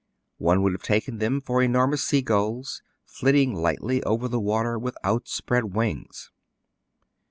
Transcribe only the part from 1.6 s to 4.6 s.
enormous sea gulls flitting lightly over the